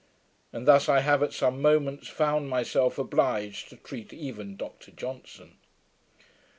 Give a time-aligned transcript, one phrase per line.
[0.51, 5.59] And thus I have, at some moments, found myself obliged to treat even Dr Johnson.